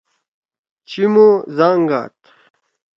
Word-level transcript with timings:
چمو 0.89 1.27
زنگ 1.57 1.81
گاد۔ 1.89 2.13